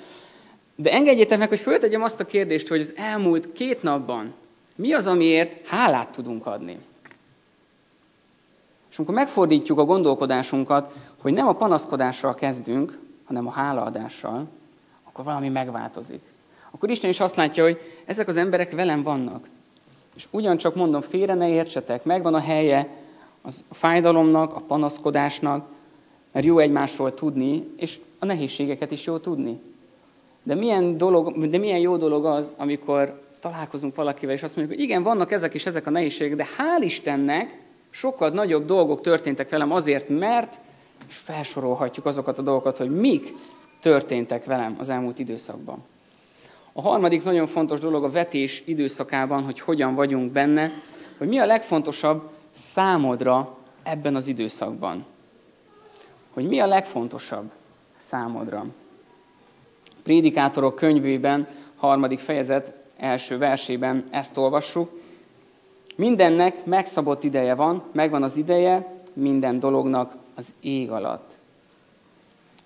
De 0.75 0.91
engedjétek 0.91 1.37
meg, 1.37 1.49
hogy 1.49 1.59
föltegyem 1.59 2.03
azt 2.03 2.19
a 2.19 2.25
kérdést, 2.25 2.67
hogy 2.67 2.79
az 2.79 2.93
elmúlt 2.97 3.51
két 3.51 3.83
napban 3.83 4.33
mi 4.75 4.93
az, 4.93 5.07
amiért 5.07 5.67
hálát 5.67 6.11
tudunk 6.11 6.45
adni. 6.45 6.77
És 8.91 8.97
amikor 8.97 9.15
megfordítjuk 9.15 9.79
a 9.79 9.85
gondolkodásunkat, 9.85 10.93
hogy 11.17 11.33
nem 11.33 11.47
a 11.47 11.53
panaszkodással 11.53 12.35
kezdünk, 12.35 12.99
hanem 13.29 13.47
a 13.47 13.51
hálaadással, 13.51 14.47
akkor 15.03 15.25
valami 15.25 15.49
megváltozik. 15.49 16.21
Akkor 16.71 16.89
Isten 16.89 17.09
is 17.09 17.19
azt 17.19 17.35
látja, 17.35 17.63
hogy 17.63 17.79
ezek 18.05 18.27
az 18.27 18.37
emberek 18.37 18.71
velem 18.71 19.03
vannak. 19.03 19.47
És 20.15 20.27
ugyancsak 20.31 20.75
mondom, 20.75 21.01
félre 21.01 21.33
ne 21.33 21.49
értsetek, 21.49 22.03
megvan 22.03 22.33
a 22.33 22.39
helye 22.39 22.87
az 23.41 23.63
a 23.67 23.73
fájdalomnak, 23.73 24.55
a 24.55 24.59
panaszkodásnak, 24.59 25.67
mert 26.31 26.45
jó 26.45 26.57
egymásról 26.57 27.13
tudni, 27.13 27.67
és 27.77 27.99
a 28.19 28.25
nehézségeket 28.25 28.91
is 28.91 29.05
jó 29.05 29.17
tudni. 29.17 29.59
De 30.43 30.55
milyen, 30.55 30.97
dolog, 30.97 31.47
de 31.47 31.57
milyen 31.57 31.79
jó 31.79 31.97
dolog 31.97 32.25
az, 32.25 32.53
amikor 32.57 33.21
találkozunk 33.39 33.95
valakivel, 33.95 34.35
és 34.35 34.43
azt 34.43 34.55
mondjuk, 34.55 34.77
hogy 34.77 34.87
igen, 34.87 35.03
vannak 35.03 35.31
ezek 35.31 35.53
és 35.53 35.65
ezek 35.65 35.87
a 35.87 35.89
nehézségek, 35.89 36.37
de 36.37 36.47
hál' 36.57 36.83
Istennek 36.83 37.59
sokkal 37.89 38.29
nagyobb 38.29 38.65
dolgok 38.65 39.01
történtek 39.01 39.49
velem 39.49 39.71
azért, 39.71 40.09
mert, 40.09 40.59
és 41.09 41.15
felsorolhatjuk 41.15 42.05
azokat 42.05 42.37
a 42.37 42.41
dolgokat, 42.41 42.77
hogy 42.77 42.99
mik 42.99 43.33
történtek 43.79 44.45
velem 44.45 44.75
az 44.79 44.89
elmúlt 44.89 45.19
időszakban. 45.19 45.83
A 46.73 46.81
harmadik 46.81 47.23
nagyon 47.23 47.47
fontos 47.47 47.79
dolog 47.79 48.03
a 48.03 48.09
vetés 48.09 48.63
időszakában, 48.65 49.43
hogy 49.43 49.59
hogyan 49.59 49.95
vagyunk 49.95 50.31
benne, 50.31 50.71
hogy 51.17 51.27
mi 51.27 51.39
a 51.39 51.45
legfontosabb 51.45 52.29
számodra 52.51 53.57
ebben 53.83 54.15
az 54.15 54.27
időszakban. 54.27 55.05
Hogy 56.33 56.47
mi 56.47 56.59
a 56.59 56.67
legfontosabb 56.67 57.51
számodra. 57.97 58.65
Prédikátorok 60.03 60.75
könyvében, 60.75 61.47
harmadik 61.75 62.19
fejezet 62.19 62.73
első 62.97 63.37
versében 63.37 64.05
ezt 64.11 64.37
olvassuk. 64.37 64.91
Mindennek 65.95 66.65
megszabott 66.65 67.23
ideje 67.23 67.55
van, 67.55 67.83
megvan 67.91 68.23
az 68.23 68.37
ideje 68.37 69.01
minden 69.13 69.59
dolognak 69.59 70.15
az 70.39 70.53
ég 70.59 70.91
alatt. 70.91 71.31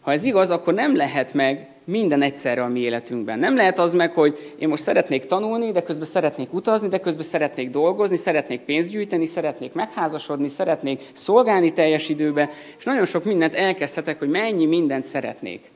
Ha 0.02 0.12
ez 0.12 0.24
igaz, 0.24 0.50
akkor 0.50 0.74
nem 0.74 0.96
lehet 0.96 1.34
meg 1.34 1.68
minden 1.84 2.22
egyszerre 2.22 2.64
a 2.64 2.68
mi 2.68 2.80
életünkben. 2.80 3.40
Nem 3.40 3.56
lehet 3.56 3.80
az 3.80 3.94
meg, 3.94 4.12
hogy 4.12 4.54
én 4.60 4.68
most 4.68 4.84
szeretnék 4.84 5.26
tanulni, 5.26 5.72
de 5.72 5.84
közben 5.84 6.06
szeretnék 6.06 6.54
utazni, 6.54 6.88
de 6.88 7.00
közben 7.00 7.24
szeretnék 7.24 7.70
dolgozni, 7.70 8.16
szeretnék 8.16 8.62
pénzt 8.62 8.90
gyűjteni, 8.90 9.26
szeretnék 9.26 9.74
megházasodni, 9.74 10.48
szeretnék 10.48 11.02
szolgálni 11.14 11.74
teljes 11.74 12.10
időben, 12.10 12.50
és 12.78 12.84
nagyon 12.84 13.06
sok 13.06 13.24
mindent 13.24 13.54
elkezdhetek, 13.54 14.20
hogy 14.20 14.30
mennyi 14.30 14.66
mindent 14.66 15.06
szeretnék. 15.06 15.72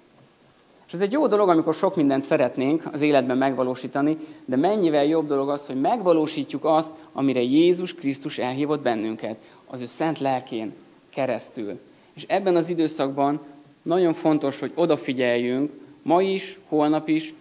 És 0.88 0.94
ez 0.94 1.01
egy 1.01 1.12
jó 1.12 1.27
dolog, 1.27 1.50
amikor 1.50 1.74
sok 1.74 1.96
mindent 1.96 2.24
szeretnénk 2.24 2.84
az 2.92 3.01
életben 3.01 3.38
megvalósítani, 3.38 4.18
de 4.46 4.56
mennyivel 4.56 5.06
jobb 5.06 5.27
dolog 5.27 5.50
az, 5.50 5.68
hogy 5.68 5.82
megvalósítjuk 5.82 6.66
azt, 6.66 6.94
amire 7.13 7.42
Jézus 7.42 7.94
Krisztus 7.94 8.38
elhívott 8.38 8.82
bennünket, 8.82 9.36
az 9.68 9.82
ő 9.82 9.86
szent 9.86 10.20
lelkén 10.20 10.74
keresztül. 11.18 11.80
És 12.14 12.26
ebben 12.28 12.56
az 12.56 12.70
időszakban 12.70 13.46
nagyon 13.82 14.14
fontos, 14.14 14.60
hogy 14.60 14.72
odafigyeljünk, 14.76 15.72
ma 16.02 16.22
is, 16.22 16.60
holnap 16.68 17.10
is, 17.10 17.34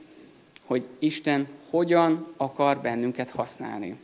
hogy 0.64 0.86
Isten 0.98 1.48
hogyan 1.70 2.26
akar 2.36 2.78
bennünket 2.80 3.30
használni. 3.30 3.96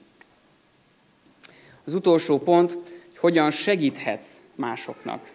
Az 1.85 1.95
utolsó 1.95 2.38
pont, 2.38 2.73
hogy 2.73 3.19
hogyan 3.19 3.50
segíthetsz 3.50 4.41
másoknak 4.55 5.33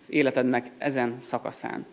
az 0.00 0.12
életednek 0.12 0.70
ezen 0.78 1.16
szakaszán. 1.20 1.86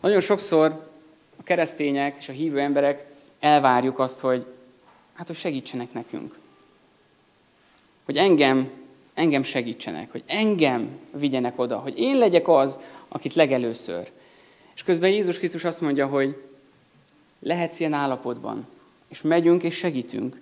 Nagyon 0.00 0.20
sokszor 0.20 0.90
a 1.36 1.42
keresztények 1.42 2.16
és 2.18 2.28
a 2.28 2.32
hívő 2.32 2.60
emberek 2.60 3.06
elvárjuk 3.40 3.98
azt, 3.98 4.20
hogy 4.20 4.46
hát, 5.14 5.26
hogy 5.26 5.36
segítsenek 5.36 5.92
nekünk. 5.92 6.38
Hogy 8.04 8.16
engem, 8.16 8.70
engem 9.18 9.42
segítsenek, 9.42 10.10
hogy 10.10 10.22
engem 10.26 10.98
vigyenek 11.12 11.58
oda, 11.58 11.78
hogy 11.78 11.98
én 11.98 12.18
legyek 12.18 12.48
az, 12.48 12.80
akit 13.08 13.34
legelőször. 13.34 14.10
És 14.74 14.82
közben 14.82 15.10
Jézus 15.10 15.38
Krisztus 15.38 15.64
azt 15.64 15.80
mondja, 15.80 16.06
hogy 16.06 16.42
lehetsz 17.40 17.80
ilyen 17.80 17.92
állapotban, 17.92 18.66
és 19.08 19.22
megyünk 19.22 19.62
és 19.62 19.74
segítünk. 19.76 20.40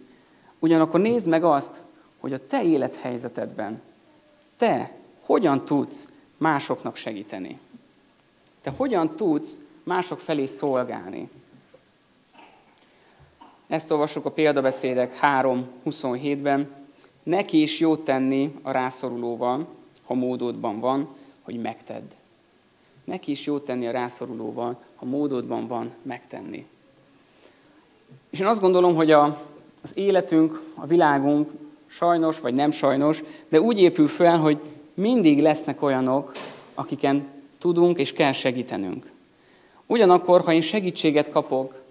Ugyanakkor 0.58 1.00
nézd 1.00 1.28
meg 1.28 1.44
azt, 1.44 1.82
hogy 2.20 2.32
a 2.32 2.46
te 2.46 2.64
élethelyzetedben 2.64 3.82
te 4.56 4.92
hogyan 5.20 5.64
tudsz 5.64 6.08
másoknak 6.36 6.96
segíteni. 6.96 7.58
Te 8.62 8.70
hogyan 8.70 9.16
tudsz 9.16 9.60
mások 9.82 10.20
felé 10.20 10.46
szolgálni? 10.46 11.28
Ezt 13.66 13.90
olvassuk 13.90 14.24
a 14.24 14.30
példabeszédek 14.30 15.18
3.27-ben. 15.22 16.75
Neki 17.26 17.62
is 17.62 17.80
jót 17.80 18.04
tenni 18.04 18.54
a 18.62 18.70
rászorulóval, 18.70 19.66
ha 20.04 20.14
módodban 20.14 20.80
van, 20.80 21.08
hogy 21.42 21.60
megtedd. 21.60 22.10
Neki 23.04 23.30
is 23.30 23.46
jót 23.46 23.64
tenni 23.64 23.86
a 23.86 23.90
rászorulóval, 23.90 24.80
ha 24.94 25.04
módodban 25.04 25.66
van 25.66 25.92
megtenni. 26.02 26.66
És 28.30 28.40
én 28.40 28.46
azt 28.46 28.60
gondolom, 28.60 28.94
hogy 28.94 29.10
a, 29.10 29.42
az 29.82 29.96
életünk, 29.96 30.62
a 30.74 30.86
világunk 30.86 31.50
sajnos 31.86 32.40
vagy 32.40 32.54
nem 32.54 32.70
sajnos, 32.70 33.22
de 33.48 33.60
úgy 33.60 33.78
épül 33.78 34.08
fel, 34.08 34.38
hogy 34.38 34.62
mindig 34.94 35.40
lesznek 35.40 35.82
olyanok, 35.82 36.32
akiken 36.74 37.26
tudunk 37.58 37.98
és 37.98 38.12
kell 38.12 38.32
segítenünk. 38.32 39.10
Ugyanakkor, 39.86 40.40
ha 40.40 40.52
én 40.52 40.60
segítséget 40.60 41.30
kapok, 41.30 41.82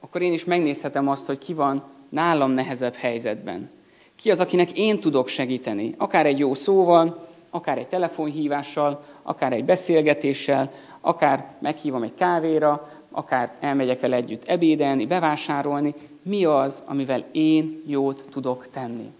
akkor 0.00 0.22
én 0.22 0.32
is 0.32 0.44
megnézhetem 0.44 1.08
azt, 1.08 1.26
hogy 1.26 1.38
ki 1.38 1.54
van 1.54 1.82
nálam 2.08 2.50
nehezebb 2.50 2.94
helyzetben. 2.94 3.76
Ki 4.20 4.30
az, 4.30 4.40
akinek 4.40 4.78
én 4.78 5.00
tudok 5.00 5.28
segíteni, 5.28 5.94
akár 5.98 6.26
egy 6.26 6.38
jó 6.38 6.54
szóval, 6.54 7.26
akár 7.50 7.78
egy 7.78 7.88
telefonhívással, 7.88 9.04
akár 9.22 9.52
egy 9.52 9.64
beszélgetéssel, 9.64 10.72
akár 11.00 11.54
meghívom 11.58 12.02
egy 12.02 12.14
kávéra, 12.14 12.90
akár 13.10 13.52
elmegyek 13.60 14.00
vele 14.00 14.16
együtt 14.16 14.48
ebédelni, 14.48 15.06
bevásárolni, 15.06 15.94
mi 16.22 16.44
az, 16.44 16.82
amivel 16.86 17.24
én 17.32 17.82
jót 17.86 18.24
tudok 18.30 18.70
tenni. 18.70 19.10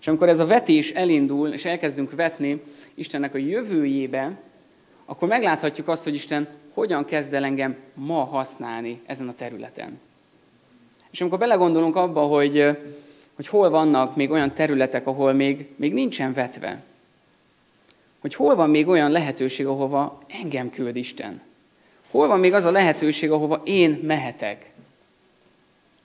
És 0.00 0.08
amikor 0.08 0.28
ez 0.28 0.38
a 0.38 0.46
vetés 0.46 0.90
elindul, 0.90 1.48
és 1.48 1.64
elkezdünk 1.64 2.10
vetni 2.14 2.62
Istennek 2.94 3.34
a 3.34 3.38
jövőjébe, 3.38 4.38
akkor 5.04 5.28
megláthatjuk 5.28 5.88
azt, 5.88 6.04
hogy 6.04 6.14
Isten 6.14 6.48
hogyan 6.74 7.04
kezd 7.04 7.34
el 7.34 7.44
engem 7.44 7.76
ma 7.94 8.24
használni 8.24 9.00
ezen 9.06 9.28
a 9.28 9.32
területen. 9.32 10.00
És 11.10 11.20
amikor 11.20 11.38
belegondolunk 11.38 11.96
abba, 11.96 12.20
hogy, 12.20 12.76
hogy 13.34 13.46
hol 13.46 13.70
vannak 13.70 14.16
még 14.16 14.30
olyan 14.30 14.54
területek, 14.54 15.06
ahol 15.06 15.32
még, 15.32 15.68
még 15.76 15.92
nincsen 15.92 16.32
vetve, 16.32 16.82
hogy 18.20 18.34
hol 18.34 18.54
van 18.54 18.70
még 18.70 18.88
olyan 18.88 19.10
lehetőség, 19.10 19.66
ahova 19.66 20.22
engem 20.42 20.70
küld 20.70 20.96
Isten. 20.96 21.40
Hol 22.10 22.28
van 22.28 22.38
még 22.38 22.52
az 22.52 22.64
a 22.64 22.70
lehetőség, 22.70 23.30
ahova 23.30 23.60
én 23.64 24.00
mehetek. 24.02 24.72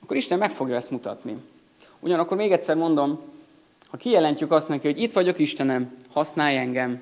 Akkor 0.04 0.18
Isten 0.18 0.38
meg 0.38 0.52
fogja 0.52 0.76
ezt 0.76 0.92
mutatni. 0.92 1.36
Ugyanakkor 2.00 2.38
még 2.38 2.52
egyszer 2.52 2.76
mondom, 2.76 3.20
ha 3.90 3.98
kijelentjük 3.98 4.52
azt 4.52 4.70
neki, 4.70 4.88
hogy 4.88 5.02
itt 5.02 5.12
vagyok 5.12 5.40
Istenem, 5.40 5.94
használj 6.12 6.58
engem, 6.58 7.02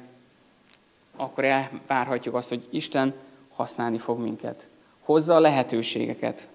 akkor 1.15 1.43
elvárhatjuk 1.46 2.36
azt, 2.36 2.50
hogy 2.50 2.67
Isten 2.69 3.13
használni 3.55 3.98
fog 3.98 4.19
minket. 4.19 4.67
Hozza 5.00 5.36
a 5.36 5.39
lehetőségeket. 5.39 6.48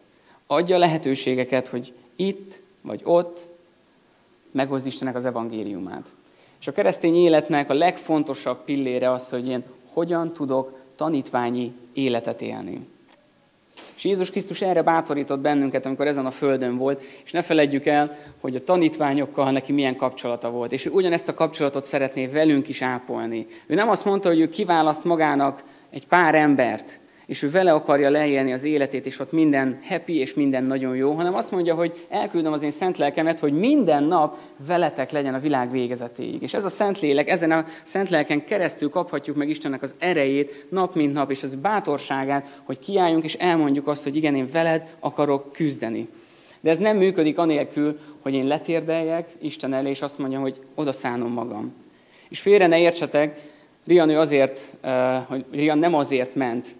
Adja 0.46 0.76
a 0.76 0.78
lehetőségeket, 0.78 1.68
hogy 1.68 1.92
itt 2.16 2.60
vagy 2.80 3.00
ott 3.04 3.38
meghozz 4.52 4.86
Istennek 4.86 5.14
az 5.14 5.24
evangéliumát. 5.24 6.06
És 6.60 6.68
a 6.68 6.72
keresztény 6.72 7.16
életnek 7.16 7.70
a 7.70 7.74
legfontosabb 7.74 8.64
pillére 8.64 9.10
az, 9.10 9.28
hogy 9.28 9.48
én 9.48 9.64
hogyan 9.92 10.32
tudok 10.32 10.78
tanítványi 10.96 11.74
életet 11.92 12.42
élni. 12.42 12.86
És 13.96 14.04
Jézus 14.04 14.30
Krisztus 14.30 14.62
erre 14.62 14.82
bátorított 14.82 15.40
bennünket, 15.40 15.86
amikor 15.86 16.06
ezen 16.06 16.26
a 16.26 16.30
földön 16.30 16.76
volt, 16.76 17.02
és 17.24 17.32
ne 17.32 17.42
feledjük 17.42 17.86
el, 17.86 18.16
hogy 18.40 18.54
a 18.54 18.64
tanítványokkal 18.64 19.50
neki 19.50 19.72
milyen 19.72 19.96
kapcsolata 19.96 20.50
volt. 20.50 20.72
És 20.72 20.86
ő 20.86 20.90
ugyanezt 20.90 21.28
a 21.28 21.34
kapcsolatot 21.34 21.84
szeretné 21.84 22.26
velünk 22.26 22.68
is 22.68 22.82
ápolni. 22.82 23.46
Ő 23.66 23.74
nem 23.74 23.88
azt 23.88 24.04
mondta, 24.04 24.28
hogy 24.28 24.40
ő 24.40 24.48
kiválaszt 24.48 25.04
magának 25.04 25.62
egy 25.90 26.06
pár 26.06 26.34
embert, 26.34 27.00
és 27.26 27.42
ő 27.42 27.50
vele 27.50 27.72
akarja 27.72 28.10
leélni 28.10 28.52
az 28.52 28.64
életét, 28.64 29.06
és 29.06 29.18
ott 29.18 29.32
minden 29.32 29.78
happy, 29.88 30.18
és 30.18 30.34
minden 30.34 30.64
nagyon 30.64 30.96
jó, 30.96 31.12
hanem 31.12 31.34
azt 31.34 31.50
mondja, 31.50 31.74
hogy 31.74 32.06
elküldöm 32.08 32.52
az 32.52 32.62
én 32.62 32.70
szent 32.70 32.98
lelkemet, 32.98 33.38
hogy 33.38 33.52
minden 33.52 34.04
nap 34.04 34.38
veletek 34.66 35.10
legyen 35.10 35.34
a 35.34 35.38
világ 35.38 35.70
végezetéig. 35.70 36.42
És 36.42 36.54
ez 36.54 36.64
a 36.64 36.68
szent 36.68 37.00
lélek, 37.00 37.28
ezen 37.28 37.50
a 37.50 37.64
szent 37.82 38.10
lelken 38.10 38.44
keresztül 38.44 38.88
kaphatjuk 38.88 39.36
meg 39.36 39.48
Istennek 39.48 39.82
az 39.82 39.94
erejét 39.98 40.66
nap 40.68 40.94
mint 40.94 41.12
nap, 41.12 41.30
és 41.30 41.42
az 41.42 41.54
bátorságát, 41.54 42.60
hogy 42.62 42.78
kiálljunk, 42.78 43.24
és 43.24 43.34
elmondjuk 43.34 43.88
azt, 43.88 44.02
hogy 44.02 44.16
igen, 44.16 44.34
én 44.34 44.48
veled 44.52 44.96
akarok 45.00 45.52
küzdeni. 45.52 46.08
De 46.60 46.70
ez 46.70 46.78
nem 46.78 46.96
működik 46.96 47.38
anélkül, 47.38 47.98
hogy 48.20 48.34
én 48.34 48.46
letérdeljek 48.46 49.28
Isten 49.40 49.72
elé, 49.72 49.90
és 49.90 50.02
azt 50.02 50.18
mondjam, 50.18 50.42
hogy 50.42 50.60
oda 50.74 50.92
szánom 50.92 51.32
magam. 51.32 51.74
És 52.28 52.40
félre 52.40 52.66
ne 52.66 52.78
értsetek, 52.78 53.51
Rian 53.86 54.08
ő 54.08 54.18
azért, 54.18 54.60
hogy 55.26 55.44
Rian 55.50 55.78
nem 55.78 55.94
azért 55.94 56.34
ment 56.34 56.74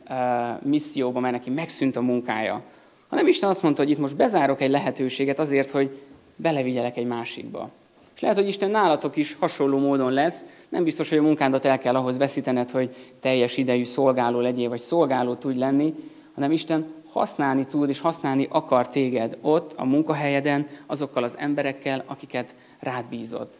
misszióba, 0.63 1.21
mert 1.21 1.35
neki 1.35 1.51
megszűnt 1.51 1.97
a 1.97 2.01
munkája, 2.01 2.63
hanem 3.09 3.27
Isten 3.27 3.49
azt 3.49 3.63
mondta, 3.63 3.83
hogy 3.83 3.91
itt 3.91 3.99
most 3.99 4.17
bezárok 4.17 4.61
egy 4.61 4.71
lehetőséget 4.71 5.39
azért, 5.39 5.71
hogy 5.71 6.03
belevigyelek 6.37 6.97
egy 6.97 7.07
másikba. 7.07 7.71
És 8.15 8.21
lehet, 8.21 8.37
hogy 8.37 8.49
Isten 8.49 8.71
nálatok 8.71 9.17
is 9.17 9.35
hasonló 9.35 9.79
módon 9.79 10.13
lesz. 10.13 10.45
Nem 10.69 10.85
biztos, 10.85 11.09
hogy 11.09 11.19
a 11.19 11.23
munkádat 11.23 11.65
el 11.65 11.79
kell 11.79 11.95
ahhoz 11.95 12.19
veszítened, 12.19 12.71
hogy 12.71 12.91
teljes 13.21 13.57
idejű 13.57 13.85
szolgáló 13.85 14.41
legyél, 14.41 14.69
vagy 14.69 14.79
szolgáló 14.79 15.35
tudj 15.35 15.59
lenni, 15.59 15.95
hanem 16.35 16.53
Isten 16.53 16.87
használni 17.11 17.67
tud, 17.67 17.89
és 17.89 18.01
használni 18.01 18.47
akar 18.51 18.89
téged 18.89 19.37
ott, 19.41 19.73
a 19.77 19.85
munkahelyeden, 19.85 20.67
azokkal 20.87 21.23
az 21.23 21.37
emberekkel, 21.39 22.03
akiket 22.07 22.55
rád 22.81 23.05
bízott. 23.05 23.55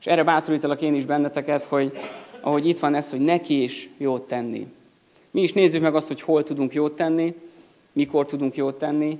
És 0.00 0.06
erre 0.06 0.24
bátorítalak 0.24 0.80
én 0.80 0.94
is 0.94 1.04
benneteket, 1.04 1.64
hogy 1.64 1.92
ahogy 2.44 2.66
itt 2.66 2.78
van 2.78 2.94
ez, 2.94 3.10
hogy 3.10 3.20
neki 3.20 3.62
is 3.62 3.88
jót 3.96 4.22
tenni. 4.22 4.66
Mi 5.30 5.42
is 5.42 5.52
nézzük 5.52 5.82
meg 5.82 5.94
azt, 5.94 6.08
hogy 6.08 6.20
hol 6.20 6.42
tudunk 6.42 6.72
jót 6.72 6.96
tenni, 6.96 7.34
mikor 7.92 8.26
tudunk 8.26 8.56
jót 8.56 8.78
tenni, 8.78 9.18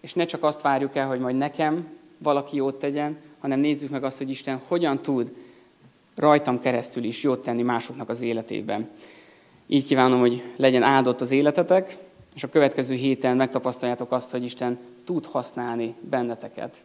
és 0.00 0.14
ne 0.14 0.24
csak 0.24 0.44
azt 0.44 0.62
várjuk 0.62 0.96
el, 0.96 1.08
hogy 1.08 1.20
majd 1.20 1.36
nekem 1.36 1.88
valaki 2.18 2.56
jót 2.56 2.78
tegyen, 2.78 3.16
hanem 3.38 3.60
nézzük 3.60 3.90
meg 3.90 4.04
azt, 4.04 4.18
hogy 4.18 4.30
Isten 4.30 4.60
hogyan 4.68 5.02
tud 5.02 5.32
rajtam 6.14 6.60
keresztül 6.60 7.04
is 7.04 7.22
jót 7.22 7.42
tenni 7.42 7.62
másoknak 7.62 8.08
az 8.08 8.20
életében. 8.20 8.88
Így 9.66 9.86
kívánom, 9.86 10.20
hogy 10.20 10.42
legyen 10.56 10.82
áldott 10.82 11.20
az 11.20 11.30
életetek, 11.30 11.96
és 12.34 12.42
a 12.42 12.48
következő 12.48 12.94
héten 12.94 13.36
megtapasztaljátok 13.36 14.12
azt, 14.12 14.30
hogy 14.30 14.44
Isten 14.44 14.78
tud 15.04 15.26
használni 15.26 15.94
benneteket. 16.00 16.76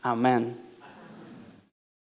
Amen. 0.00 0.56